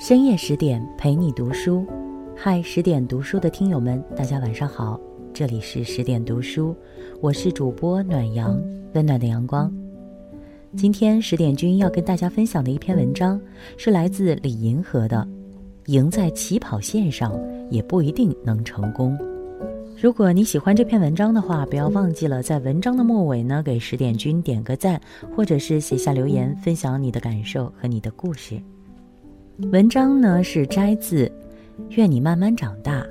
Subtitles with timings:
[0.00, 1.86] 深夜十点陪你读书，
[2.34, 4.98] 嗨，十点读书的听友们，大家晚上好，
[5.30, 6.74] 这里是十点读书，
[7.20, 8.58] 我是主播暖阳，
[8.94, 9.70] 温暖的阳光。
[10.74, 13.38] 今天十点君要跟大家分享的一篇文章，
[13.76, 15.18] 是来自李银河的
[15.92, 17.38] 《赢在起跑线上
[17.70, 19.12] 也不一定能成功》。
[20.00, 24.98] 如果你喜欢这篇文章的话，不要忘记了在文章的末尾呢，给十点君点个赞，
[25.36, 28.58] 或者是写下留言，分享你的感受和你的故事。
[29.68, 31.26] 文章呢是摘自
[31.90, 33.02] 《愿你慢慢长大》，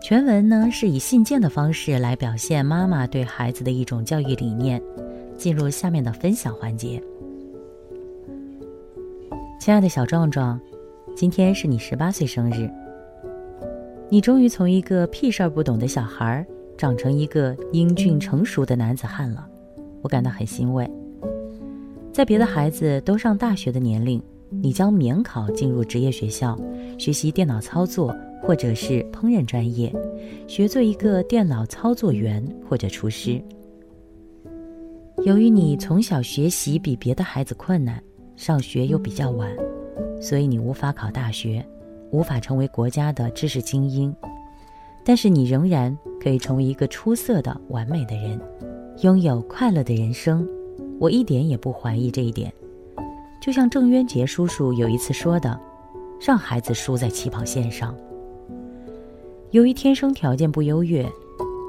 [0.00, 4.80] 全文呢是以信件的方式来表现妈妈对孩子的一种教育理念。
[5.36, 7.02] 进入下面的分享环节。
[9.58, 10.60] 亲爱的小壮壮，
[11.16, 12.70] 今天是你十八岁生日。
[14.08, 16.46] 你终于从一个屁事儿不懂的小孩，
[16.76, 19.44] 长成一个英俊成熟的男子汉了，
[20.00, 20.88] 我感到很欣慰。
[22.12, 24.22] 在别的孩子都上大学的年龄，
[24.60, 26.58] 你将免考进入职业学校，
[26.98, 29.94] 学习电脑操作或者是烹饪专业，
[30.46, 33.40] 学做一个电脑操作员或者厨师。
[35.24, 38.02] 由于你从小学习比别的孩子困难，
[38.36, 39.50] 上学又比较晚，
[40.20, 41.64] 所以你无法考大学。
[42.10, 44.14] 无法成为国家的知识精英，
[45.02, 48.38] 但是你仍然可以成为一个出色的、完美的人，
[49.00, 50.46] 拥有快乐的人生。
[51.00, 52.52] 我一点也不怀疑这一点。
[53.42, 55.60] 就像郑渊洁叔叔有一次说的
[56.24, 57.94] ：“让孩子输在起跑线上。”
[59.50, 61.02] 由于天生条件不优越，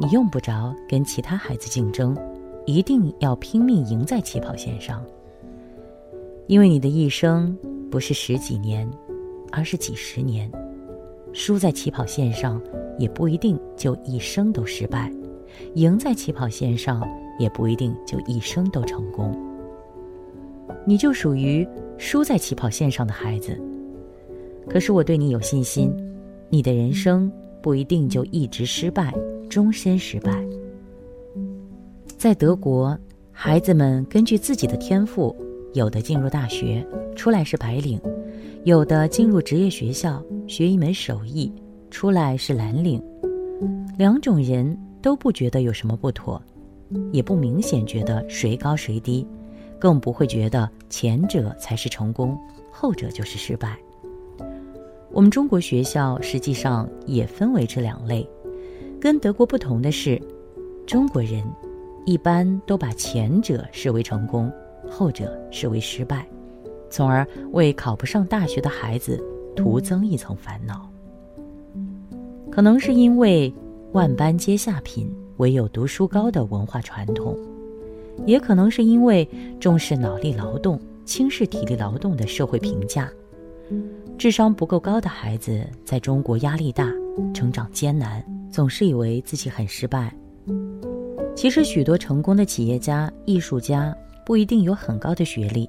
[0.00, 2.16] 你用不着跟其他孩子竞争，
[2.64, 5.04] 一定要拼命赢在起跑线上。
[6.46, 7.56] 因为你的一生
[7.90, 8.90] 不是十几年。
[9.50, 10.50] 而是几十年，
[11.32, 12.60] 输在起跑线上
[12.98, 15.10] 也不一定就一生都失败，
[15.72, 17.02] 赢在起跑线上
[17.38, 19.34] 也不一定就一生都成功。
[20.84, 21.66] 你就属于
[21.96, 23.58] 输在起跑线上的孩子。
[24.68, 25.92] 可是我对你有信心，
[26.50, 27.30] 你的人生
[27.62, 29.14] 不一定就一直失败，
[29.48, 30.44] 终身失败。
[32.16, 32.98] 在德国，
[33.32, 35.34] 孩子们根据自己的天赋，
[35.72, 38.00] 有的进入大学，出来是白领。
[38.64, 41.50] 有的进入职业学校学一门手艺，
[41.90, 43.02] 出来是蓝领，
[43.96, 46.42] 两种人都不觉得有什么不妥，
[47.12, 49.26] 也不明显觉得谁高谁低，
[49.78, 52.38] 更不会觉得前者才是成功，
[52.70, 53.76] 后者就是失败。
[55.10, 58.28] 我们中国学校实际上也分为这两类，
[59.00, 60.20] 跟德国不同的是，
[60.86, 61.42] 中国人
[62.04, 64.52] 一般都把前者视为成功，
[64.90, 66.26] 后者视为失败。
[66.90, 69.22] 从而为考不上大学的孩子
[69.54, 70.88] 徒增一层烦恼。
[72.50, 73.52] 可能是因为
[73.92, 77.36] “万般皆下品，唯有读书高”的文化传统，
[78.26, 83.10] 也可能是因为重视脑力劳动、轻视体力劳动的社会评价。
[84.16, 86.92] 智商不够高的孩子在中国压力大，
[87.32, 90.12] 成长艰难，总是以为自己很失败。
[91.34, 93.94] 其实，许多成功的企业家、艺术家
[94.26, 95.68] 不一定有很高的学历。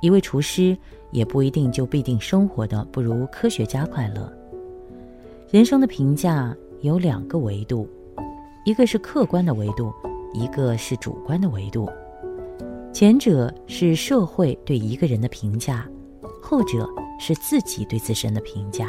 [0.00, 0.76] 一位厨师
[1.12, 4.32] 也不一定就必定生活的不如科学家快乐。
[5.50, 7.88] 人生的评价有两个维度，
[8.64, 9.92] 一个是客观的维度，
[10.32, 11.88] 一个是主观的维度。
[12.92, 15.88] 前者是社会对一个人的评价，
[16.42, 18.88] 后者是自己对自身的评价。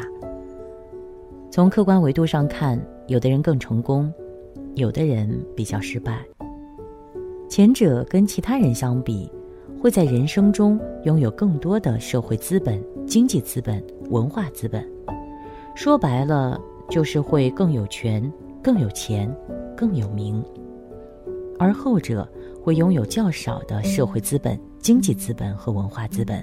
[1.50, 4.12] 从客观维度上看，有的人更成功，
[4.74, 6.24] 有的人比较失败。
[7.48, 9.30] 前者跟其他人相比。
[9.80, 14.86] 会在人生中拥有更多的社会资本、经济资本、文化资本，
[15.74, 18.30] 说白了就是会更有权、
[18.62, 19.34] 更有钱、
[19.74, 20.44] 更有名。
[21.60, 22.26] 而后者
[22.62, 26.42] 会拥有较少的社会资本、经济资本和文化资本，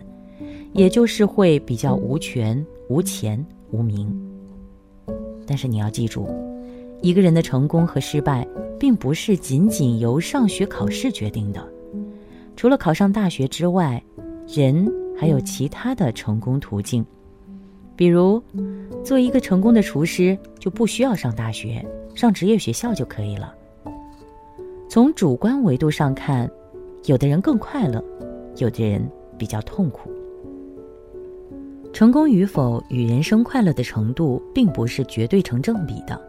[0.73, 4.15] 也就是会比较无权、无钱、无名。
[5.47, 6.29] 但是你要记住，
[7.01, 8.47] 一个人的成功和失败，
[8.79, 11.67] 并不是仅仅由上学考试决定的。
[12.55, 13.99] 除了考上大学之外，
[14.47, 14.87] 人
[15.17, 17.03] 还有其他的成功途径，
[17.95, 18.39] 比如，
[19.03, 21.83] 做一个成功的厨师就不需要上大学，
[22.13, 23.51] 上职业学校就可以了。
[24.89, 26.49] 从主观维度上看，
[27.05, 28.01] 有的人更快乐，
[28.57, 29.05] 有的人
[29.37, 30.09] 比较痛苦。
[31.91, 36.19] 成功与否与人生快乐的程度并不是绝对成正比的，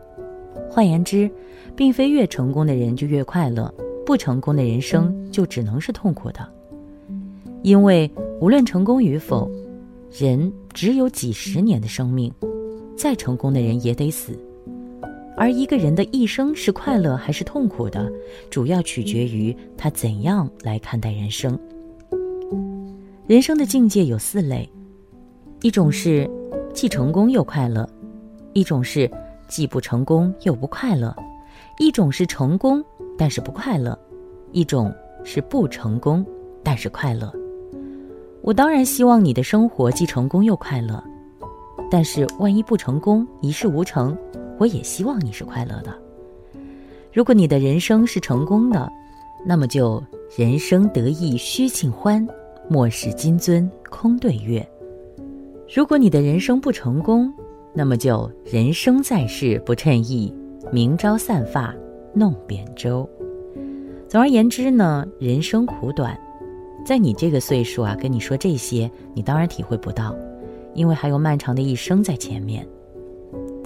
[0.68, 1.30] 换言之，
[1.76, 3.72] 并非越成功的人就越快乐。
[4.04, 6.40] 不成功的人生就只能是痛苦的，
[7.62, 9.48] 因为无论成功与否，
[10.10, 12.32] 人只有几十年的生命，
[12.96, 14.32] 再成功的人也得死。
[15.38, 18.10] 而一个人的一生是快乐还是痛苦的，
[18.50, 21.56] 主要取决于他怎样来看待人生。
[23.28, 24.68] 人生的境界有四类：
[25.62, 26.28] 一种是
[26.74, 27.88] 既成功又快乐，
[28.52, 29.08] 一种是
[29.46, 31.14] 既不成功又不快乐，
[31.78, 32.84] 一种是成功
[33.16, 33.96] 但是不快乐，
[34.50, 34.92] 一种
[35.22, 36.26] 是不成功
[36.64, 37.32] 但是快乐。
[38.42, 41.00] 我当然希望你的生活既成功又快乐，
[41.88, 44.18] 但是万一不成功，一事无成，
[44.58, 45.96] 我也希望你是快乐的。
[47.12, 48.90] 如果你的人生是成功的，
[49.46, 50.02] 那么就
[50.36, 52.26] 人生得意须尽欢，
[52.68, 54.66] 莫使金樽空对月。
[55.74, 57.32] 如果你的人生不成功，
[57.72, 60.34] 那么就人生在世不称意，
[60.72, 61.74] 明朝散发
[62.12, 63.08] 弄扁舟。
[64.08, 66.18] 总而言之呢，人生苦短，
[66.84, 70.16] 在你这个岁数啊，跟你说这些，你当然体会不到，
[70.74, 72.66] 因为还有漫长的一生在前面。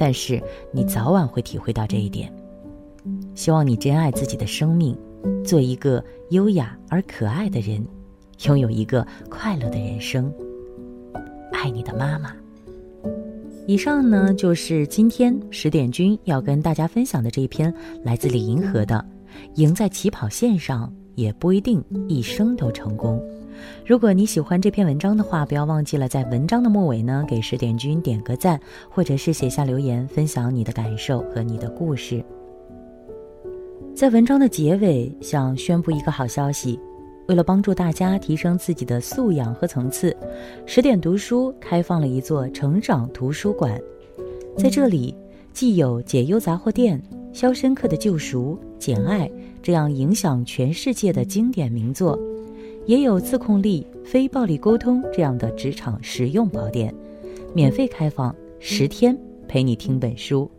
[0.02, 2.28] 但是你早晚会体会到这一点。
[3.36, 4.98] 希望你珍爱自己的生命，
[5.44, 7.86] 做一个优雅而可爱的人，
[8.46, 10.34] 拥有一个快乐的人生。
[11.52, 12.34] 爱你的妈妈。
[13.68, 17.72] 以上呢，就是今天十点君要跟大家分享的这一篇
[18.02, 18.96] 来自李银河的
[19.62, 23.20] 《赢在起跑线上也不一定一生都成功》。
[23.84, 32.24] 如果你喜欢这篇文章的话，不要忘记了在文章的末尾呢，给十点君点个赞，或者是写下留言，分享你的感受和你的故事。
[33.94, 36.78] 在文章的结尾，想宣布一个好消息。
[37.28, 40.14] 为了帮助大家提升自己的素养和层次，
[40.66, 43.80] 十点读书开放了一座成长图书馆。
[44.56, 45.14] 在这里，
[45.52, 47.00] 既有《解忧杂货店》
[47.38, 49.28] 《肖申克的救赎》《简爱》
[49.62, 52.18] 这样影响全世界的经典名作，
[52.84, 56.92] 也有《自控力》《非暴力沟通》这样的职场实用宝典，
[57.54, 60.50] 免费开放十天，陪你听本书。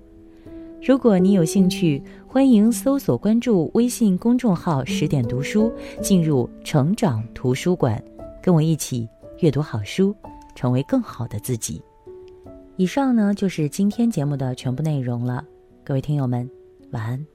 [0.82, 5.72] 如果你有兴趣，欢迎搜索关注微信公众号“十点读书”，
[6.02, 8.02] 进入成长图书馆，
[8.42, 9.08] 跟我一起
[9.40, 10.16] 阅读好书，
[10.56, 11.82] 成为更好的自己。
[12.78, 15.44] 以上呢就是今天节目的全部内容了，
[15.84, 16.50] 各位听友们，
[16.92, 17.26] 晚安。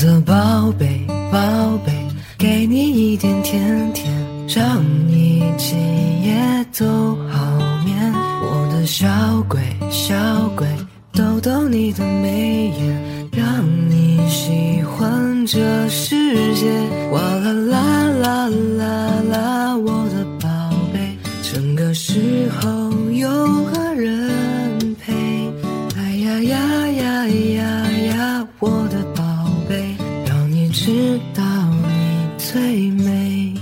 [0.00, 1.38] 的宝贝，宝
[1.84, 1.92] 贝，
[2.38, 4.10] 给你一点甜甜，
[4.48, 5.78] 让你今
[6.22, 7.38] 夜都好
[7.84, 8.10] 眠。
[8.42, 9.06] 我的小
[9.46, 9.60] 鬼，
[9.90, 10.14] 小
[10.56, 10.66] 鬼，
[11.12, 16.70] 逗逗你的眉眼，让你喜欢这世界。
[17.12, 19.59] 哇啦啦啦啦啦，
[30.82, 31.44] 知道
[31.82, 33.54] 你最美，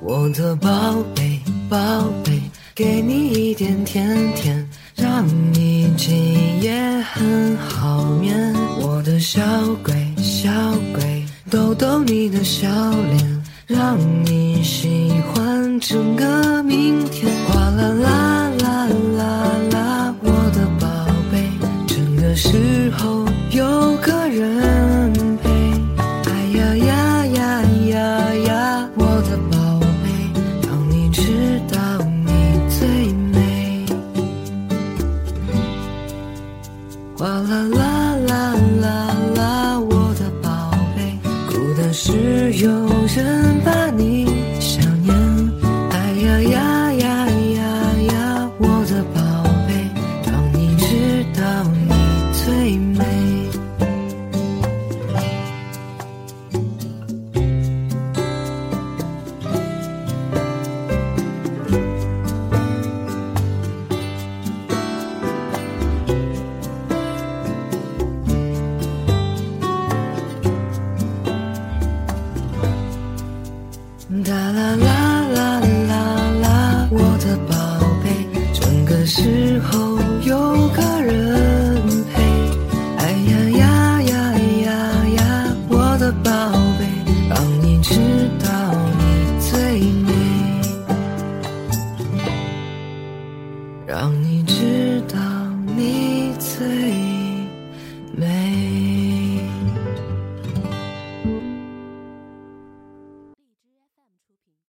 [0.00, 0.70] 我的宝
[1.14, 1.38] 贝
[1.68, 1.76] 宝
[2.24, 2.40] 贝，
[2.74, 4.66] 给你一点甜甜，
[4.96, 6.72] 让你今夜
[7.12, 8.54] 很好眠。
[8.80, 9.42] 我的小
[9.84, 10.50] 鬼小
[10.94, 12.66] 鬼，逗逗你的笑
[13.10, 17.30] 脸，让你喜欢整个明天。
[17.44, 18.86] 哗啦啦啦
[19.18, 20.88] 啦啦，我的宝
[21.30, 21.46] 贝，
[21.86, 23.28] 整个时候。
[23.50, 23.96] 有